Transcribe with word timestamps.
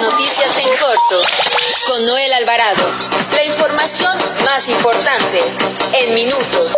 Noticias 0.00 0.58
en 0.58 0.68
corto 0.76 1.22
con 1.86 2.04
Noel 2.04 2.32
Alvarado. 2.34 2.84
La 3.34 3.44
información 3.44 4.18
más 4.44 4.68
importante 4.68 5.40
en 5.94 6.14
minutos. 6.14 6.76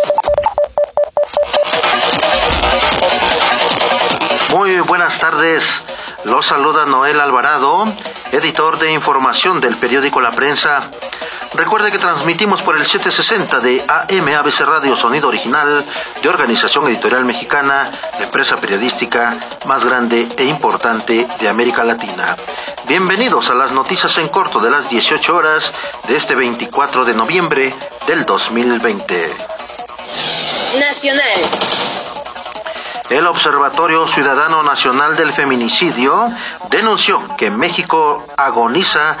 Muy 4.55 4.79
buenas 4.79 5.19
tardes. 5.19 5.81
Los 6.23 6.45
saluda 6.45 6.85
Noel 6.85 7.19
Alvarado, 7.19 7.85
editor 8.31 8.79
de 8.79 8.93
información 8.93 9.59
del 9.59 9.75
periódico 9.75 10.21
La 10.21 10.31
Prensa. 10.31 10.89
Recuerde 11.55 11.91
que 11.91 11.97
transmitimos 11.97 12.61
por 12.61 12.77
el 12.77 12.85
760 12.85 13.59
de 13.59 13.83
AM 13.87 14.27
ABC 14.33 14.61
Radio 14.61 14.95
Sonido 14.95 15.27
Original 15.27 15.83
de 16.21 16.29
Organización 16.29 16.87
Editorial 16.87 17.25
Mexicana, 17.25 17.91
la 18.17 18.25
empresa 18.25 18.55
periodística 18.57 19.35
más 19.65 19.83
grande 19.83 20.27
e 20.37 20.43
importante 20.45 21.27
de 21.39 21.49
América 21.49 21.83
Latina. 21.83 22.37
Bienvenidos 22.89 23.49
a 23.51 23.53
las 23.53 23.71
noticias 23.71 24.17
en 24.17 24.27
corto 24.29 24.59
de 24.59 24.71
las 24.71 24.89
18 24.89 25.35
horas 25.35 25.71
de 26.07 26.17
este 26.17 26.33
24 26.33 27.05
de 27.05 27.13
noviembre 27.13 27.71
del 28.07 28.25
2020. 28.25 29.35
Nacional. 30.79 31.39
El 33.11 33.27
Observatorio 33.27 34.07
Ciudadano 34.07 34.63
Nacional 34.63 35.15
del 35.15 35.31
Feminicidio 35.33 36.29
denunció 36.71 37.37
que 37.37 37.51
México 37.51 38.25
agoniza 38.35 39.19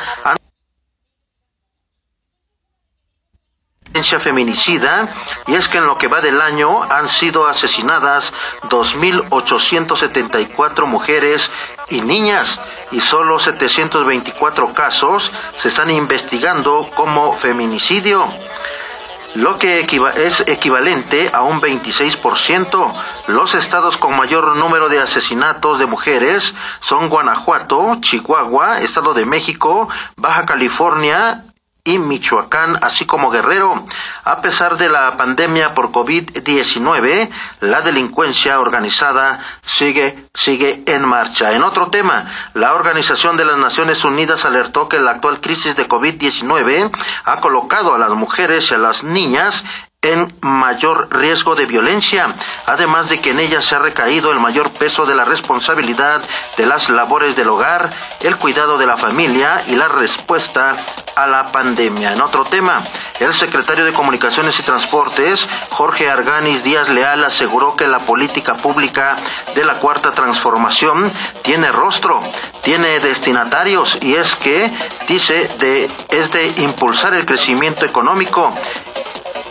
feminicida 4.19 5.13
y 5.45 5.53
es 5.55 5.67
que 5.67 5.77
en 5.77 5.85
lo 5.85 5.97
que 5.97 6.07
va 6.07 6.21
del 6.21 6.41
año 6.41 6.81
han 6.83 7.07
sido 7.07 7.47
asesinadas 7.47 8.33
2.874 8.69 10.85
mujeres 10.85 11.51
y 11.89 12.01
niñas 12.01 12.59
y 12.91 12.99
solo 12.99 13.39
724 13.39 14.73
casos 14.73 15.31
se 15.57 15.67
están 15.67 15.89
investigando 15.91 16.89
como 16.95 17.33
feminicidio 17.33 18.27
lo 19.35 19.59
que 19.59 19.81
es 19.81 20.43
equivalente 20.47 21.29
a 21.33 21.43
un 21.43 21.61
26%. 21.61 22.93
Los 23.27 23.55
estados 23.55 23.97
con 23.97 24.17
mayor 24.17 24.55
número 24.55 24.89
de 24.89 24.99
asesinatos 24.99 25.79
de 25.79 25.85
mujeres 25.85 26.55
son 26.81 27.09
Guanajuato, 27.09 27.97
Chihuahua, 28.01 28.79
Estado 28.79 29.13
de 29.13 29.25
México, 29.25 29.87
Baja 30.17 30.45
California, 30.45 31.43
Michoacán, 31.97 32.77
así 32.81 33.05
como 33.05 33.29
Guerrero. 33.29 33.85
A 34.23 34.41
pesar 34.41 34.77
de 34.77 34.89
la 34.89 35.17
pandemia 35.17 35.73
por 35.73 35.91
COVID-19, 35.91 37.29
la 37.61 37.81
delincuencia 37.81 38.59
organizada 38.59 39.39
sigue, 39.65 40.17
sigue 40.33 40.83
en 40.85 41.05
marcha. 41.05 41.53
En 41.53 41.63
otro 41.63 41.89
tema, 41.89 42.31
la 42.53 42.73
Organización 42.73 43.37
de 43.37 43.45
las 43.45 43.57
Naciones 43.57 44.03
Unidas 44.03 44.45
alertó 44.45 44.87
que 44.87 44.99
la 44.99 45.11
actual 45.11 45.41
crisis 45.41 45.75
de 45.75 45.87
COVID-19 45.87 46.91
ha 47.25 47.39
colocado 47.41 47.95
a 47.95 47.97
las 47.97 48.11
mujeres 48.11 48.69
y 48.71 48.75
a 48.75 48.77
las 48.77 49.03
niñas 49.03 49.63
en 50.01 50.33
mayor 50.39 51.09
riesgo 51.11 51.55
de 51.55 51.65
violencia, 51.65 52.27
además 52.67 53.09
de 53.09 53.19
que 53.19 53.31
en 53.31 53.39
ella 53.41 53.61
se 53.61 53.75
ha 53.75 53.79
recaído 53.79 54.31
el 54.31 54.39
mayor 54.39 54.71
peso 54.71 55.05
de 55.05 55.13
la 55.13 55.25
responsabilidad 55.25 56.21
de 56.55 56.65
las 56.65 56.89
labores 56.89 57.35
del 57.35 57.49
hogar, 57.49 57.89
el 58.21 58.37
cuidado 58.37 58.77
de 58.77 58.87
la 58.87 58.95
familia 58.95 59.61
y 59.67 59.75
la 59.75 59.89
respuesta 59.89 60.77
a 61.17 61.27
la 61.27 61.51
pandemia. 61.51 62.13
En 62.13 62.21
otro 62.21 62.45
tema, 62.45 62.81
el 63.19 63.33
secretario 63.33 63.83
de 63.83 63.91
Comunicaciones 63.91 64.57
y 64.57 64.63
Transportes, 64.63 65.45
Jorge 65.71 66.09
Arganis 66.09 66.63
Díaz 66.63 66.87
Leal, 66.87 67.25
aseguró 67.25 67.75
que 67.75 67.85
la 67.85 67.99
política 67.99 68.55
pública 68.55 69.17
de 69.53 69.65
la 69.65 69.75
Cuarta 69.75 70.13
Transformación 70.13 71.11
tiene 71.41 71.73
rostro, 71.73 72.21
tiene 72.63 73.01
destinatarios 73.01 73.97
y 73.99 74.15
es 74.15 74.33
que, 74.37 74.71
dice, 75.09 75.49
de, 75.59 75.91
es 76.07 76.31
de 76.31 76.47
impulsar 76.63 77.13
el 77.15 77.25
crecimiento 77.25 77.83
económico 77.83 78.53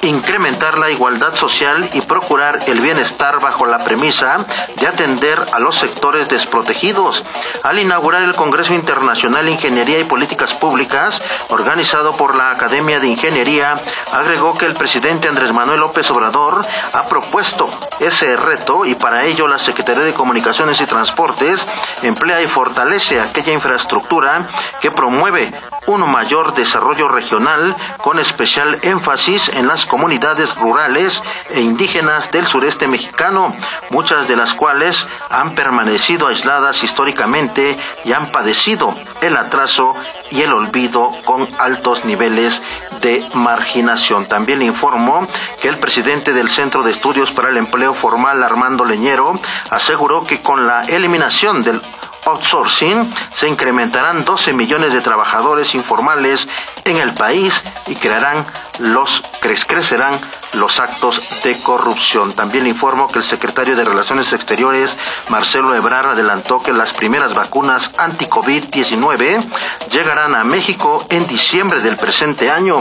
incrementar 0.03 0.79
la 0.79 0.91
igualdad 0.91 1.35
social 1.35 1.89
y 1.93 2.01
procurar 2.01 2.61
el 2.67 2.81
bienestar 2.81 3.41
bajo 3.41 3.67
la 3.67 3.79
premisa 3.79 4.45
de 4.77 4.87
atender 4.87 5.39
a 5.53 5.59
los 5.59 5.77
sectores 5.77 6.29
desprotegidos. 6.29 7.25
Al 7.63 7.79
inaugurar 7.79 8.23
el 8.23 8.35
Congreso 8.35 8.75
Internacional 8.75 9.49
Ingeniería 9.49 9.99
y 9.99 10.05
Políticas 10.05 10.55
Públicas, 10.55 11.21
organizado 11.49 12.17
por 12.17 12.35
la 12.37 12.51
Academia 12.51 13.01
de 13.01 13.09
Ingeniería, 13.09 13.75
agregó 14.13 14.57
que 14.57 14.67
el 14.67 14.75
presidente 14.75 15.29
Andrés 15.29 15.53
Manuel 15.53 15.81
López 15.81 16.11
Obrador 16.11 16.61
ha 16.93 17.03
propuesto 17.05 17.69
ese 18.01 18.37
reto 18.37 18.85
y 18.85 18.95
para 18.95 19.25
ello 19.25 19.49
la 19.49 19.59
Secretaría 19.59 20.05
de 20.05 20.15
Comunicaciones 20.15 20.81
y 20.81 20.87
Transportes 20.87 21.67
emplea 22.03 22.43
y 22.43 22.47
fortalece 22.47 23.21
aquella 23.21 23.53
infraestructura 23.53 24.49
que 24.81 24.91
promueve 24.91 25.53
un 25.89 26.11
mayor 26.11 26.55
desarrollo 26.55 27.09
regional 27.09 27.75
con 28.03 28.19
especial 28.19 28.79
énfasis 28.83 29.49
en 29.49 29.67
las 29.67 29.87
comunidades 29.87 30.55
rurales 30.57 31.23
e 31.51 31.63
indígenas 31.63 32.31
del 32.31 32.47
sureste 32.47 32.87
mexicano, 32.87 33.55
muchas 33.91 34.29
de 34.29 34.37
las 34.37 34.53
cuales 34.53 35.09
han 35.31 35.55
permanecido 35.55 36.27
aisladas 36.27 36.85
históricamente 36.85 37.79
y 38.05 38.13
han 38.13 38.31
padecido 38.31 38.95
el 39.23 39.37
atraso 39.37 39.95
y 40.31 40.43
el 40.43 40.53
olvido 40.53 41.11
con 41.25 41.49
altos 41.59 42.05
niveles 42.05 42.61
de 43.01 43.25
marginación. 43.35 44.27
También 44.27 44.61
informó 44.61 45.27
que 45.61 45.69
el 45.69 45.79
presidente 45.79 46.33
del 46.35 46.51
Centro 46.51 46.83
de 46.83 46.91
Estudios 46.91 47.31
para 47.31 47.49
el 47.49 47.57
Empleo 47.57 47.95
Formal, 47.95 48.43
Armando 48.43 48.85
Leñero, 48.85 49.39
aseguró 49.71 50.27
que 50.27 50.43
con 50.43 50.67
la 50.67 50.83
eliminación 50.83 51.63
del 51.63 51.81
outsourcing 52.29 53.13
se 53.35 53.49
incrementarán 53.49 54.25
12 54.25 54.53
millones 54.53 54.93
de 54.93 55.01
trabajadores 55.01 55.75
informales 55.75 56.49
en 56.85 56.97
el 56.97 57.15
país 57.15 57.63
y 57.87 57.95
crearán 57.97 58.47
los 58.79 59.23
crecerán 59.41 60.21
los 60.53 60.81
actos 60.81 61.43
de 61.43 61.61
corrupción. 61.61 62.33
También 62.33 62.65
le 62.65 62.71
informo 62.71 63.09
que 63.09 63.19
el 63.19 63.25
secretario 63.25 63.77
de 63.77 63.85
Relaciones 63.85 64.33
Exteriores, 64.33 64.97
Marcelo 65.29 65.75
Ebrard, 65.75 66.11
adelantó 66.11 66.61
que 66.63 66.73
las 66.73 66.93
primeras 66.93 67.35
vacunas 67.35 67.91
anti-COVID-19 67.99 69.45
llegarán 69.91 70.35
a 70.35 70.45
México 70.45 71.05
en 71.11 71.27
diciembre 71.27 71.81
del 71.81 71.97
presente 71.97 72.51
año. 72.51 72.79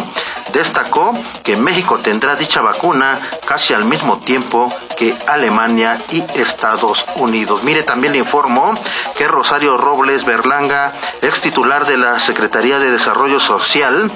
Destacó 0.53 1.13
que 1.44 1.56
México 1.56 1.97
tendrá 1.97 2.35
dicha 2.35 2.62
vacuna 2.62 3.18
casi 3.46 3.74
al 3.74 3.85
mismo 3.85 4.18
tiempo 4.19 4.72
que 4.97 5.16
Alemania 5.28 6.02
y 6.09 6.22
Estados 6.40 7.06
Unidos. 7.16 7.63
Mire, 7.63 7.84
también 7.84 8.13
le 8.13 8.19
informo 8.19 8.74
que 9.16 9.28
Rosario 9.28 9.78
Robles 9.78 10.25
Berlanga, 10.25 10.94
ex 11.22 11.41
titular 11.41 11.86
de 11.86 11.97
la 11.97 12.19
Secretaría 12.19 12.80
de 12.80 12.91
Desarrollo 12.91 13.40
Social, 13.40 14.12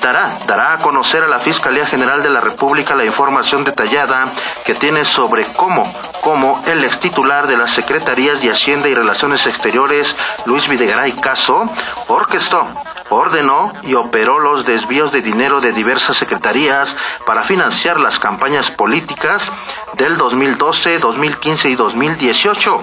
dará, 0.00 0.32
dará 0.46 0.74
a 0.74 0.78
conocer 0.78 1.22
a 1.22 1.28
la 1.28 1.38
Fiscalía 1.40 1.86
General 1.86 2.22
de 2.22 2.30
la 2.30 2.40
República 2.40 2.94
la 2.94 3.04
información 3.04 3.64
detallada 3.64 4.26
que 4.64 4.74
tiene 4.74 5.04
sobre 5.04 5.44
cómo, 5.56 5.90
cómo 6.20 6.62
el 6.66 6.84
ex 6.84 7.00
titular 7.00 7.46
de 7.46 7.56
las 7.56 7.72
Secretarías 7.72 8.40
de 8.40 8.50
Hacienda 8.50 8.88
y 8.88 8.94
Relaciones 8.94 9.46
Exteriores, 9.46 10.16
Luis 10.46 10.68
Videgaray 10.68 11.12
Caso, 11.12 11.68
orquestó 12.08 12.66
ordenó 13.10 13.72
y 13.82 13.94
operó 13.94 14.38
los 14.38 14.64
desvíos 14.64 15.12
de 15.12 15.22
dinero 15.22 15.60
de 15.60 15.72
diversas 15.72 16.16
secretarías 16.16 16.96
para 17.26 17.42
financiar 17.42 18.00
las 18.00 18.18
campañas 18.18 18.70
políticas 18.70 19.50
del 19.94 20.16
2012, 20.16 20.98
2015 20.98 21.70
y 21.70 21.74
2018. 21.74 22.82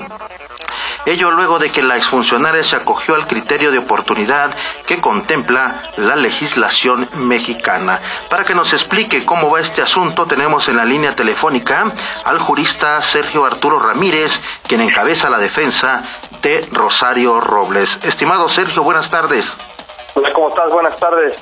Ello 1.06 1.32
luego 1.32 1.58
de 1.58 1.72
que 1.72 1.82
la 1.82 1.96
exfuncionaria 1.96 2.66
se 2.66 2.76
acogió 2.76 3.16
al 3.16 3.28
criterio 3.28 3.72
de 3.72 3.78
oportunidad 3.78 4.54
que 4.86 5.00
contempla 5.00 5.82
la 5.96 6.18
legislación 6.18 7.08
mexicana. 7.16 8.02
Para 8.30 8.44
que 8.44 8.54
nos 8.54 8.74
explique 8.74 9.24
cómo 9.24 9.50
va 9.50 9.62
este 9.62 9.82
asunto, 9.82 10.26
tenemos 10.26 10.68
en 10.68 10.76
la 10.76 10.84
línea 10.84 11.16
telefónica 11.16 11.94
al 12.26 12.40
jurista 12.40 13.02
Sergio 13.02 13.46
Arturo 13.46 13.80
Ramírez, 13.80 14.42
quien 14.68 14.82
encabeza 14.82 15.30
la 15.30 15.38
defensa 15.38 16.04
de 16.42 16.68
Rosario 16.74 17.40
Robles. 17.40 18.00
Estimado 18.04 18.50
Sergio, 18.50 18.84
buenas 18.84 19.10
tardes. 19.10 19.56
Hola, 20.18 20.34
¿cómo 20.34 20.50
estás? 20.50 20.72
Buenas 20.72 20.98
tardes. 20.98 21.38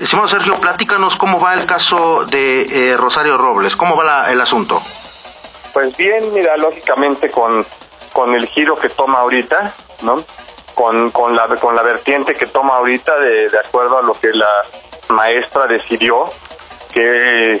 Estimado 0.00 0.26
Sergio, 0.26 0.58
platícanos 0.58 1.14
cómo 1.16 1.38
va 1.38 1.52
el 1.52 1.66
caso 1.66 2.24
de 2.24 2.62
eh, 2.62 2.96
Rosario 2.96 3.36
Robles, 3.36 3.76
cómo 3.76 3.94
va 3.96 4.32
el 4.32 4.40
asunto. 4.40 4.80
Pues 5.74 5.94
bien, 5.98 6.32
mira, 6.32 6.56
lógicamente 6.56 7.30
con 7.30 7.66
con 8.14 8.34
el 8.34 8.46
giro 8.46 8.76
que 8.76 8.88
toma 8.88 9.18
ahorita, 9.18 9.74
¿no? 10.04 10.24
Con, 10.74 11.10
con, 11.10 11.36
la, 11.36 11.48
con 11.56 11.76
la 11.76 11.82
vertiente 11.82 12.34
que 12.34 12.46
toma 12.46 12.76
ahorita 12.76 13.18
de, 13.18 13.50
de 13.50 13.58
acuerdo 13.58 13.98
a 13.98 14.02
lo 14.02 14.14
que 14.14 14.32
la 14.32 14.50
maestra 15.08 15.66
decidió, 15.66 16.30
que, 16.94 17.60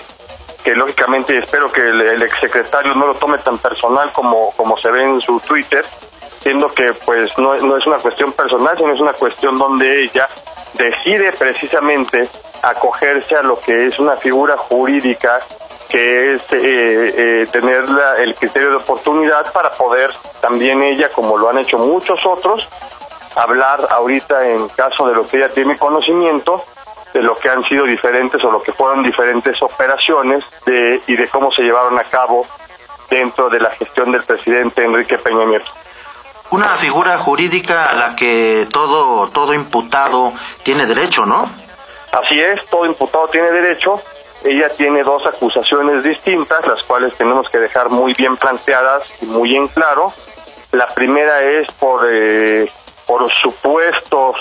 que 0.64 0.74
lógicamente 0.74 1.36
espero 1.36 1.70
que 1.70 1.82
el, 1.82 2.00
el 2.00 2.22
exsecretario 2.22 2.94
no 2.94 3.06
lo 3.06 3.14
tome 3.16 3.36
tan 3.36 3.58
personal 3.58 4.10
como, 4.12 4.52
como 4.52 4.78
se 4.78 4.90
ve 4.90 5.04
en 5.04 5.20
su 5.20 5.40
Twitter, 5.40 5.84
siendo 6.42 6.72
que 6.72 6.92
pues 7.04 7.36
no, 7.38 7.54
no 7.54 7.76
es 7.76 7.86
una 7.86 7.98
cuestión 7.98 8.32
personal, 8.32 8.76
sino 8.76 8.92
es 8.92 9.00
una 9.00 9.12
cuestión 9.12 9.58
donde 9.58 10.04
ella 10.04 10.28
decide 10.74 11.32
precisamente 11.32 12.28
acogerse 12.62 13.36
a 13.36 13.42
lo 13.42 13.58
que 13.58 13.86
es 13.86 13.98
una 13.98 14.16
figura 14.16 14.56
jurídica 14.56 15.40
que 15.88 16.34
es 16.34 16.42
eh, 16.52 16.62
eh, 16.62 17.46
tener 17.52 17.84
el 18.18 18.34
criterio 18.34 18.70
de 18.70 18.76
oportunidad 18.76 19.52
para 19.52 19.70
poder 19.70 20.10
también 20.40 20.82
ella, 20.82 21.10
como 21.10 21.36
lo 21.36 21.50
han 21.50 21.58
hecho 21.58 21.76
muchos 21.76 22.24
otros, 22.24 22.66
hablar 23.36 23.86
ahorita 23.90 24.48
en 24.48 24.68
caso 24.70 25.06
de 25.06 25.14
lo 25.14 25.26
que 25.28 25.36
ella 25.36 25.48
tiene 25.48 25.76
conocimiento 25.76 26.64
de 27.12 27.22
lo 27.22 27.34
que 27.36 27.50
han 27.50 27.62
sido 27.64 27.84
diferentes 27.84 28.42
o 28.42 28.50
lo 28.50 28.62
que 28.62 28.72
fueron 28.72 29.02
diferentes 29.02 29.60
operaciones 29.60 30.44
de, 30.64 31.00
y 31.06 31.14
de 31.14 31.28
cómo 31.28 31.52
se 31.52 31.62
llevaron 31.62 31.98
a 31.98 32.04
cabo 32.04 32.46
dentro 33.10 33.50
de 33.50 33.60
la 33.60 33.70
gestión 33.72 34.12
del 34.12 34.22
presidente 34.22 34.82
Enrique 34.84 35.18
Peña 35.18 35.44
Nieto. 35.44 35.70
Una 36.52 36.76
figura 36.76 37.16
jurídica 37.16 37.86
a 37.86 37.94
la 37.94 38.14
que 38.14 38.68
todo, 38.70 39.26
todo 39.30 39.54
imputado 39.54 40.34
tiene 40.62 40.84
derecho, 40.84 41.24
¿no? 41.24 41.48
Así 42.12 42.38
es, 42.38 42.66
todo 42.66 42.84
imputado 42.84 43.26
tiene 43.28 43.50
derecho. 43.50 43.98
Ella 44.44 44.68
tiene 44.68 45.02
dos 45.02 45.24
acusaciones 45.24 46.02
distintas, 46.02 46.66
las 46.66 46.82
cuales 46.82 47.14
tenemos 47.14 47.48
que 47.48 47.56
dejar 47.56 47.88
muy 47.88 48.12
bien 48.12 48.36
planteadas 48.36 49.22
y 49.22 49.26
muy 49.26 49.56
en 49.56 49.66
claro. 49.68 50.12
La 50.72 50.88
primera 50.88 51.42
es 51.42 51.72
por, 51.72 52.06
eh, 52.10 52.70
por 53.06 53.32
supuestos 53.32 54.36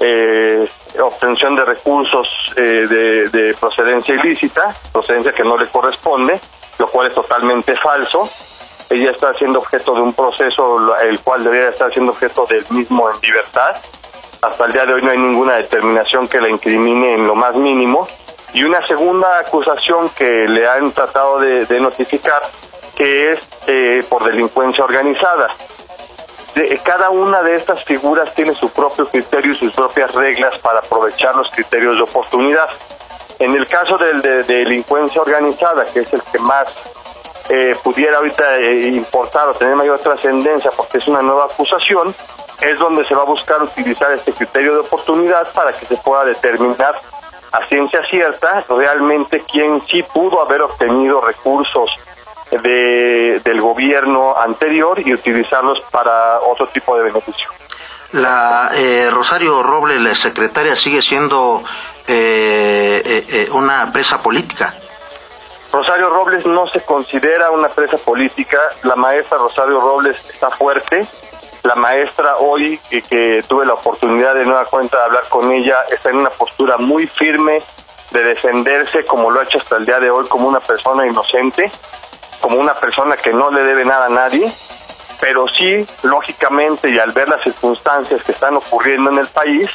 eh, 0.00 0.68
obtención 1.00 1.54
de 1.54 1.64
recursos 1.64 2.52
eh, 2.56 2.86
de, 2.88 3.28
de, 3.28 3.54
procedencia 3.54 4.16
ilícita, 4.16 4.74
procedencia 4.92 5.30
que 5.30 5.44
no 5.44 5.56
le 5.56 5.68
corresponde, 5.68 6.40
lo 6.80 6.88
cual 6.88 7.06
es 7.06 7.14
totalmente 7.14 7.76
falso. 7.76 8.28
Ella 8.90 9.10
está 9.10 9.34
siendo 9.34 9.58
objeto 9.58 9.94
de 9.94 10.00
un 10.00 10.12
proceso 10.12 10.96
el 11.00 11.20
cual 11.20 11.44
debería 11.44 11.68
estar 11.68 11.92
siendo 11.92 12.12
objeto 12.12 12.46
del 12.46 12.64
mismo 12.70 13.10
en 13.10 13.20
libertad. 13.20 13.76
Hasta 14.40 14.64
el 14.66 14.72
día 14.72 14.86
de 14.86 14.94
hoy 14.94 15.02
no 15.02 15.10
hay 15.10 15.18
ninguna 15.18 15.56
determinación 15.56 16.28
que 16.28 16.40
la 16.40 16.48
incrimine 16.48 17.14
en 17.14 17.26
lo 17.26 17.34
más 17.34 17.54
mínimo. 17.54 18.08
Y 18.54 18.64
una 18.64 18.86
segunda 18.86 19.38
acusación 19.38 20.08
que 20.10 20.48
le 20.48 20.66
han 20.66 20.92
tratado 20.92 21.38
de, 21.38 21.80
notificar, 21.80 22.42
que 22.96 23.32
es 23.32 23.40
eh, 23.66 24.02
por 24.08 24.24
delincuencia 24.24 24.84
organizada 24.84 25.48
cada 26.82 27.10
una 27.10 27.42
de 27.42 27.54
estas 27.54 27.84
figuras 27.84 28.34
tiene 28.34 28.54
su 28.54 28.70
propio 28.70 29.06
criterio 29.08 29.52
y 29.52 29.56
sus 29.56 29.72
propias 29.72 30.12
reglas 30.14 30.58
para 30.58 30.80
aprovechar 30.80 31.34
los 31.36 31.50
criterios 31.50 31.96
de 31.96 32.02
oportunidad. 32.02 32.68
En 33.38 33.54
el 33.54 33.66
caso 33.66 33.96
del 33.96 34.20
de, 34.20 34.42
delincuencia 34.42 35.22
organizada, 35.22 35.84
que 35.84 36.00
es 36.00 36.12
el 36.12 36.22
que 36.22 36.38
más 36.38 36.68
eh, 37.48 37.76
pudiera 37.82 38.18
ahorita 38.18 38.58
eh, 38.58 38.88
importar 38.88 39.48
o 39.48 39.54
tener 39.54 39.74
mayor 39.76 39.98
trascendencia 39.98 40.70
porque 40.76 40.98
es 40.98 41.08
una 41.08 41.22
nueva 41.22 41.46
acusación, 41.46 42.14
es 42.60 42.78
donde 42.78 43.04
se 43.04 43.14
va 43.14 43.22
a 43.22 43.26
buscar 43.26 43.62
utilizar 43.62 44.12
este 44.12 44.32
criterio 44.32 44.74
de 44.74 44.80
oportunidad 44.80 45.50
para 45.52 45.72
que 45.72 45.86
se 45.86 45.96
pueda 45.96 46.24
determinar 46.24 46.94
a 47.52 47.64
ciencia 47.66 48.02
cierta 48.02 48.64
realmente 48.68 49.42
quién 49.50 49.80
sí 49.88 50.02
pudo 50.02 50.42
haber 50.42 50.62
obtenido 50.62 51.20
recursos 51.20 51.90
de, 52.50 53.40
del 53.44 53.60
gobierno 53.60 54.36
anterior 54.36 55.00
y 55.04 55.14
utilizarlos 55.14 55.80
para 55.90 56.40
otro 56.40 56.66
tipo 56.66 56.96
de 56.96 57.04
beneficio. 57.04 57.48
La 58.12 58.70
eh, 58.74 59.10
Rosario 59.10 59.62
Robles, 59.62 60.00
la 60.00 60.14
secretaria, 60.14 60.74
sigue 60.74 61.02
siendo 61.02 61.62
eh, 62.06 63.02
eh, 63.04 63.48
una 63.52 63.92
presa 63.92 64.22
política. 64.22 64.74
Rosario 65.72 66.10
Robles 66.10 66.46
no 66.46 66.66
se 66.66 66.80
considera 66.80 67.50
una 67.50 67.68
presa 67.68 67.98
política. 67.98 68.58
La 68.84 68.96
maestra 68.96 69.38
Rosario 69.38 69.80
Robles 69.80 70.28
está 70.30 70.50
fuerte. 70.50 71.06
La 71.64 71.74
maestra 71.74 72.36
hoy, 72.38 72.78
que, 72.88 73.44
tuve 73.46 73.66
la 73.66 73.74
oportunidad 73.74 74.34
de 74.34 74.44
nueva 74.44 74.64
cuenta 74.66 74.96
de 74.98 75.04
hablar 75.04 75.24
con 75.28 75.50
ella, 75.50 75.82
está 75.90 76.10
en 76.10 76.16
una 76.16 76.30
postura 76.30 76.78
muy 76.78 77.06
firme 77.06 77.60
de 78.12 78.22
defenderse 78.22 79.04
como 79.04 79.30
lo 79.30 79.40
ha 79.40 79.44
hecho 79.44 79.58
hasta 79.58 79.76
el 79.76 79.84
día 79.84 80.00
de 80.00 80.10
hoy 80.10 80.26
como 80.28 80.48
una 80.48 80.60
persona 80.60 81.06
inocente 81.06 81.70
como 82.40 82.58
una 82.58 82.74
persona 82.74 83.16
que 83.16 83.32
no 83.32 83.50
le 83.50 83.62
debe 83.62 83.84
nada 83.84 84.06
a 84.06 84.08
nadie, 84.08 84.50
pero 85.20 85.48
sí, 85.48 85.86
lógicamente, 86.02 86.90
y 86.90 86.98
al 86.98 87.12
ver 87.12 87.28
las 87.28 87.42
circunstancias 87.42 88.22
que 88.22 88.32
están 88.32 88.56
ocurriendo 88.56 89.10
en 89.10 89.18
el 89.18 89.26
país, 89.26 89.68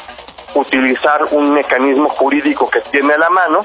utilizar 0.55 1.23
un 1.31 1.53
mecanismo 1.53 2.09
jurídico 2.09 2.69
que 2.69 2.81
tiene 2.81 3.13
a 3.13 3.17
la 3.17 3.29
mano 3.29 3.61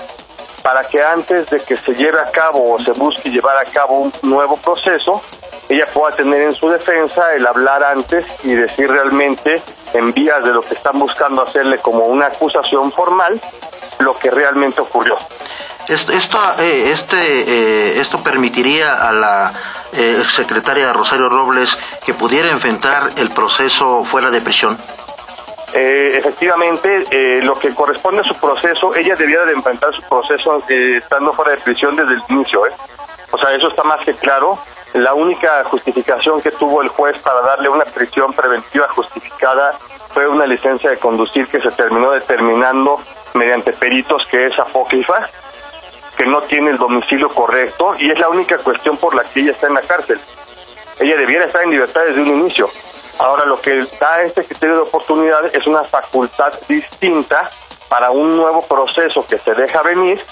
para 0.68 0.84
que 0.84 1.02
antes 1.02 1.48
de 1.48 1.60
que 1.60 1.78
se 1.78 1.94
lleve 1.94 2.20
a 2.20 2.30
cabo 2.30 2.74
o 2.74 2.78
se 2.78 2.92
busque 2.92 3.30
llevar 3.30 3.56
a 3.56 3.64
cabo 3.70 4.00
un 4.00 4.12
nuevo 4.20 4.58
proceso, 4.58 5.22
ella 5.66 5.86
pueda 5.86 6.14
tener 6.14 6.42
en 6.42 6.52
su 6.52 6.68
defensa 6.68 7.32
el 7.34 7.46
hablar 7.46 7.82
antes 7.82 8.26
y 8.44 8.52
decir 8.52 8.90
realmente 8.90 9.62
en 9.94 10.12
vías 10.12 10.44
de 10.44 10.52
lo 10.52 10.60
que 10.60 10.74
están 10.74 10.98
buscando 10.98 11.40
hacerle 11.40 11.78
como 11.78 12.00
una 12.00 12.26
acusación 12.26 12.92
formal 12.92 13.40
lo 14.00 14.18
que 14.18 14.30
realmente 14.30 14.82
ocurrió. 14.82 15.16
Esto, 15.88 16.38
eh, 16.58 16.90
este, 16.92 17.16
eh, 17.16 17.98
esto 17.98 18.22
permitiría 18.22 19.08
a 19.08 19.10
la 19.10 19.52
eh, 19.94 20.22
secretaria 20.28 20.92
Rosario 20.92 21.30
Robles 21.30 21.70
que 22.04 22.12
pudiera 22.12 22.50
enfrentar 22.50 23.08
el 23.16 23.30
proceso 23.30 24.04
fuera 24.04 24.30
de 24.30 24.42
prisión. 24.42 24.76
Efectivamente, 25.80 27.42
lo 27.42 27.54
que 27.54 27.74
corresponde 27.74 28.20
a 28.20 28.24
su 28.24 28.34
proceso, 28.38 28.94
ella 28.94 29.14
debiera 29.16 29.44
de 29.44 29.52
enfrentar 29.52 29.94
su 29.94 30.02
proceso 30.08 30.62
estando 30.68 31.32
fuera 31.32 31.52
de 31.52 31.58
prisión 31.58 31.96
desde 31.96 32.14
el 32.14 32.22
inicio. 32.28 32.62
O 33.30 33.38
sea, 33.38 33.54
eso 33.54 33.68
está 33.68 33.84
más 33.84 34.04
que 34.04 34.14
claro. 34.14 34.58
La 34.94 35.14
única 35.14 35.62
justificación 35.64 36.40
que 36.40 36.50
tuvo 36.50 36.80
el 36.80 36.88
juez 36.88 37.18
para 37.18 37.42
darle 37.42 37.68
una 37.68 37.84
prisión 37.84 38.32
preventiva 38.32 38.88
justificada 38.88 39.72
fue 40.14 40.26
una 40.26 40.46
licencia 40.46 40.90
de 40.90 40.96
conducir 40.96 41.46
que 41.46 41.60
se 41.60 41.70
terminó 41.72 42.12
determinando 42.12 42.98
mediante 43.34 43.72
peritos 43.74 44.26
que 44.30 44.46
es 44.46 44.58
apócrifa 44.58 45.28
que 46.16 46.26
no 46.26 46.40
tiene 46.42 46.70
el 46.70 46.78
domicilio 46.78 47.28
correcto 47.28 47.94
y 47.96 48.10
es 48.10 48.18
la 48.18 48.28
única 48.28 48.58
cuestión 48.58 48.96
por 48.96 49.14
la 49.14 49.22
que 49.22 49.40
ella 49.40 49.52
está 49.52 49.68
en 49.68 49.74
la 49.74 49.82
cárcel. 49.82 50.18
Ella 50.98 51.16
debiera 51.16 51.44
estar 51.44 51.62
en 51.62 51.70
libertad 51.70 52.00
desde 52.06 52.22
un 52.22 52.40
inicio. 52.40 52.66
Ahora 53.18 53.44
lo 53.44 53.60
que 53.60 53.84
da 54.00 54.22
este 54.22 54.44
criterio 54.44 54.76
de 54.76 54.82
oportunidad 54.82 55.54
es 55.54 55.66
una 55.66 55.82
facultad 55.84 56.52
distinta 56.68 57.50
para 57.88 58.10
un 58.10 58.36
nuevo 58.36 58.62
proceso 58.62 59.26
que 59.26 59.38
se 59.38 59.54
deja 59.54 59.82
venir 59.82 60.22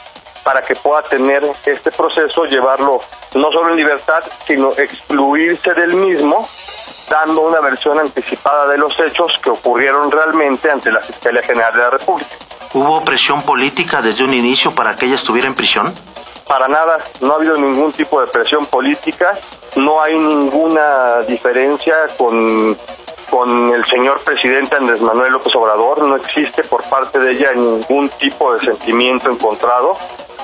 para 0.44 0.62
que 0.62 0.76
pueda 0.76 1.02
tener 1.02 1.42
este 1.64 1.90
proceso, 1.90 2.44
llevarlo 2.44 3.00
no 3.34 3.50
solo 3.50 3.70
en 3.70 3.76
libertad, 3.76 4.22
sino 4.46 4.70
excluirse 4.76 5.74
del 5.74 5.94
mismo, 5.94 6.46
dando 7.10 7.40
una 7.40 7.58
versión 7.58 7.98
anticipada 7.98 8.68
de 8.68 8.78
los 8.78 8.96
hechos 9.00 9.40
que 9.42 9.50
ocurrieron 9.50 10.08
realmente 10.08 10.70
ante 10.70 10.92
la 10.92 11.00
Fiscalía 11.00 11.42
General 11.42 11.72
de 11.72 11.78
la 11.80 11.90
República. 11.90 12.30
¿Hubo 12.74 13.00
presión 13.00 13.42
política 13.42 14.00
desde 14.00 14.22
un 14.22 14.34
inicio 14.34 14.72
para 14.72 14.94
que 14.94 15.06
ella 15.06 15.16
estuviera 15.16 15.48
en 15.48 15.56
prisión? 15.56 15.92
Para 16.46 16.68
nada, 16.68 16.98
no 17.20 17.32
ha 17.32 17.36
habido 17.36 17.56
ningún 17.56 17.92
tipo 17.92 18.20
de 18.20 18.28
presión 18.28 18.66
política, 18.66 19.36
no 19.76 20.02
hay 20.02 20.18
ninguna 20.18 21.20
diferencia 21.28 21.94
con, 22.16 22.76
con 23.30 23.70
el 23.72 23.84
señor 23.84 24.20
presidente 24.24 24.76
Andrés 24.76 25.00
Manuel 25.00 25.32
López 25.32 25.54
Obrador, 25.54 26.02
no 26.02 26.16
existe 26.16 26.64
por 26.64 26.82
parte 26.84 27.18
de 27.18 27.32
ella 27.32 27.52
ningún 27.54 28.08
tipo 28.10 28.54
de 28.54 28.60
sentimiento 28.60 29.30
encontrado. 29.30 29.96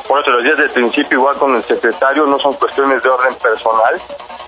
Por 0.07 0.21
eso 0.21 0.31
los 0.31 0.45
días 0.45 0.59
del 0.59 0.71
principio, 0.71 1.19
igual 1.19 1.37
con 1.37 1.55
el 1.55 1.63
secretario, 1.63 2.27
no 2.27 2.39
son 2.39 2.53
cuestiones 2.55 3.03
de 3.03 3.09
orden 3.09 3.35
personal 3.37 3.95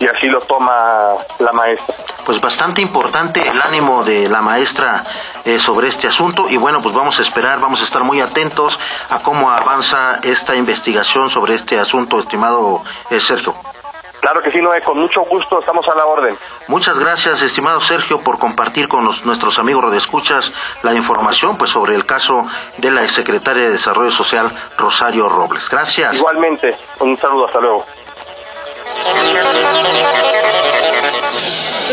y 0.00 0.06
así 0.06 0.28
lo 0.28 0.40
toma 0.40 1.14
la 1.38 1.52
maestra. 1.52 1.94
Pues 2.26 2.40
bastante 2.40 2.82
importante 2.82 3.46
el 3.46 3.60
ánimo 3.62 4.02
de 4.02 4.28
la 4.28 4.42
maestra 4.42 5.04
eh, 5.44 5.58
sobre 5.58 5.88
este 5.88 6.08
asunto 6.08 6.48
y 6.48 6.56
bueno, 6.56 6.80
pues 6.82 6.94
vamos 6.94 7.18
a 7.18 7.22
esperar, 7.22 7.60
vamos 7.60 7.80
a 7.80 7.84
estar 7.84 8.02
muy 8.02 8.20
atentos 8.20 8.78
a 9.10 9.18
cómo 9.20 9.50
avanza 9.50 10.20
esta 10.22 10.54
investigación 10.54 11.30
sobre 11.30 11.54
este 11.54 11.78
asunto, 11.78 12.18
estimado 12.18 12.82
eh, 13.10 13.20
Sergio. 13.20 13.54
Claro 14.24 14.40
que 14.40 14.50
sí, 14.50 14.62
Noé, 14.62 14.80
con 14.80 14.96
mucho 14.96 15.20
gusto 15.20 15.58
estamos 15.58 15.86
a 15.86 15.94
la 15.94 16.06
orden. 16.06 16.34
Muchas 16.68 16.98
gracias, 16.98 17.42
estimado 17.42 17.82
Sergio, 17.82 18.20
por 18.20 18.38
compartir 18.38 18.88
con 18.88 19.04
nuestros 19.04 19.58
amigos 19.58 19.92
de 19.92 19.98
escuchas 19.98 20.50
la 20.82 20.94
información 20.94 21.58
pues 21.58 21.68
sobre 21.68 21.94
el 21.94 22.06
caso 22.06 22.46
de 22.78 22.90
la 22.90 23.04
exsecretaria 23.04 23.64
de 23.64 23.72
Desarrollo 23.72 24.10
Social, 24.10 24.50
Rosario 24.78 25.28
Robles. 25.28 25.68
Gracias. 25.68 26.14
Igualmente, 26.14 26.74
un 27.00 27.18
saludo, 27.18 27.44
hasta 27.44 27.60
luego. 27.60 27.84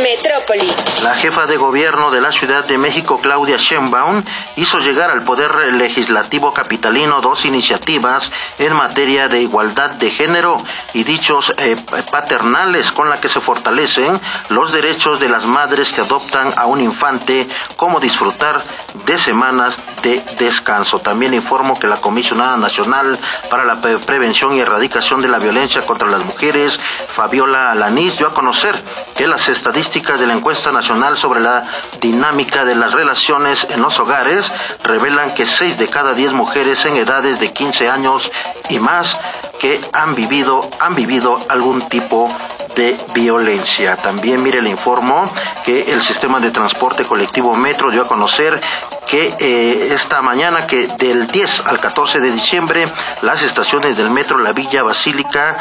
Metrópoli. 0.02 0.74
La 1.04 1.16
jefa 1.16 1.48
de 1.48 1.58
gobierno 1.58 2.12
de 2.12 2.22
la 2.22 2.32
Ciudad 2.32 2.64
de 2.64 2.78
México, 2.78 3.20
Claudia 3.20 3.58
Sheinbaum, 3.58 4.24
hizo 4.58 4.78
llegar 4.80 5.10
al 5.10 5.24
Poder 5.24 5.74
Legislativo 5.74 6.54
Capitalino 6.54 7.22
dos 7.22 7.46
iniciativas 7.46 8.32
en 8.60 8.76
materia 8.76 9.28
de 9.28 9.42
igualdad 9.42 9.92
de 9.92 10.12
género 10.12 10.58
y 10.94 11.04
dichos 11.04 11.56
eh, 11.58 11.76
paternales 12.12 12.92
con 12.92 13.10
la 13.10 13.20
que 13.20 13.30
se 13.30 13.42
fortalecen 13.42 14.22
los 14.50 14.72
derechos 14.72 15.20
de 15.20 15.30
las 15.30 15.44
madres 15.44 15.92
que 15.92 16.02
adoptan 16.02 16.54
a 16.56 16.68
un 16.68 16.80
infante, 16.80 17.48
como 17.76 18.00
disfrutar 18.00 18.64
de 19.06 19.18
semanas 19.18 19.80
de 20.04 20.24
descanso. 20.38 21.00
También 21.00 21.34
informo 21.34 21.80
que 21.80 21.88
la 21.88 21.98
Comisionada 21.98 22.58
Nacional 22.58 23.18
para 23.50 23.66
la 23.66 23.80
Prevención 23.82 24.56
y 24.56 24.60
Erradicación 24.60 25.20
de 25.20 25.30
la 25.30 25.40
Violencia 25.40 25.82
contra 25.82 26.08
las 26.08 26.24
Mujeres, 26.26 26.80
Fabiola 27.16 27.72
Alanís, 27.72 28.20
dio 28.20 28.28
a 28.28 28.34
conocer 28.36 28.80
que 29.16 29.26
las 29.26 29.50
estadísticas 29.50 30.20
de 30.20 30.28
la 30.28 30.34
encuesta 30.34 30.72
nacional 30.72 30.91
sobre 31.16 31.40
la 31.40 31.66
dinámica 32.02 32.66
de 32.66 32.76
las 32.76 32.94
relaciones 32.94 33.66
en 33.70 33.82
los 33.82 33.98
hogares 33.98 34.52
revelan 34.84 35.34
que 35.34 35.46
6 35.46 35.78
de 35.78 35.88
cada 35.88 36.14
10 36.14 36.34
mujeres 36.34 36.86
en 36.86 36.98
edades 36.98 37.40
de 37.40 37.54
15 37.54 37.90
años 37.90 38.30
y 38.70 38.78
más 38.78 39.18
que 39.60 39.80
han 39.94 40.16
vivido, 40.16 40.70
han 40.80 40.94
vivido 40.94 41.40
algún 41.48 41.82
tipo 41.88 42.28
de 42.76 42.98
violencia. 43.14 43.96
También, 43.96 44.44
mire, 44.44 44.62
le 44.62 44.70
informo 44.70 45.32
que 45.64 45.94
el 45.94 46.02
sistema 46.02 46.42
de 46.42 46.52
transporte 46.52 47.06
colectivo 47.06 47.56
Metro 47.56 47.90
dio 47.90 48.02
a 48.02 48.08
conocer 48.08 48.60
que 49.08 49.34
eh, 49.40 49.94
esta 49.94 50.22
mañana, 50.22 50.68
que 50.68 50.88
del 50.88 51.28
10 51.28 51.68
al 51.68 51.80
14 51.80 52.20
de 52.20 52.32
diciembre, 52.32 52.86
las 53.22 53.44
estaciones 53.44 53.96
del 53.96 54.10
Metro 54.10 54.38
La 54.38 54.52
Villa 54.52 54.84
Basílica 54.84 55.58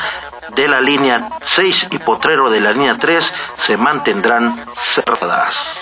de 0.54 0.68
la 0.68 0.80
línea 0.80 1.28
6 1.42 1.88
y 1.90 1.98
Potrero 1.98 2.50
de 2.50 2.60
la 2.60 2.72
línea 2.72 2.96
3 2.98 3.32
se 3.56 3.76
mantendrán 3.76 4.64
cerradas. 4.76 5.78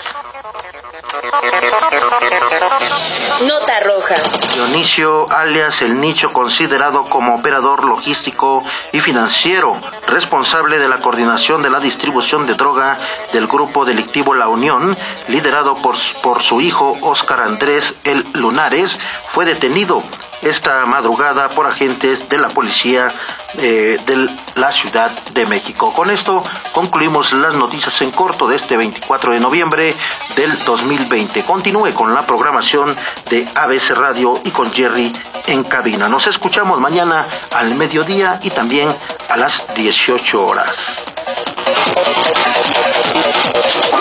Nota 3.47 3.79
roja. 3.81 4.15
Dionisio, 4.53 5.31
alias 5.31 5.81
El 5.81 5.99
Nicho, 5.99 6.33
considerado 6.33 7.05
como 7.05 7.35
operador 7.35 7.83
logístico 7.85 8.63
y 8.91 8.99
financiero, 8.99 9.75
responsable 10.07 10.77
de 10.77 10.89
la 10.89 10.99
coordinación 10.99 11.63
de 11.63 11.69
la 11.69 11.79
distribución 11.79 12.45
de 12.45 12.55
droga 12.55 12.97
del 13.31 13.47
grupo 13.47 13.85
delictivo 13.85 14.33
La 14.33 14.47
Unión, 14.47 14.97
liderado 15.27 15.75
por, 15.75 15.95
por 16.21 16.41
su 16.41 16.61
hijo 16.61 16.97
Óscar 17.01 17.41
Andrés 17.41 17.95
El 18.03 18.25
Lunares, 18.33 18.99
fue 19.29 19.45
detenido 19.45 20.03
esta 20.41 20.85
madrugada 20.85 21.49
por 21.49 21.67
agentes 21.67 22.27
de 22.29 22.37
la 22.37 22.47
policía 22.49 23.13
eh, 23.57 23.99
de 24.05 24.29
la 24.55 24.71
Ciudad 24.71 25.11
de 25.33 25.45
México. 25.45 25.91
Con 25.93 26.11
esto 26.11 26.43
concluimos 26.71 27.33
las 27.33 27.55
noticias 27.55 28.01
en 28.01 28.11
corto 28.11 28.47
de 28.47 28.55
este 28.55 28.77
24 28.77 29.33
de 29.33 29.39
noviembre 29.39 29.95
del 30.35 30.51
2020. 30.63 31.43
Continúe 31.43 31.93
con 31.93 32.13
la 32.13 32.21
programación 32.21 32.95
de 33.29 33.47
ABC 33.55 33.91
Radio 33.91 34.39
y 34.43 34.51
con 34.51 34.71
Jerry 34.71 35.11
en 35.47 35.63
cabina. 35.63 36.07
Nos 36.07 36.27
escuchamos 36.27 36.79
mañana 36.79 37.27
al 37.55 37.75
mediodía 37.75 38.39
y 38.43 38.49
también 38.51 38.89
a 39.29 39.37
las 39.37 39.73
18 39.73 40.45
horas. 40.45 40.77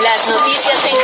Las 0.02 0.28
noticias 0.28 0.88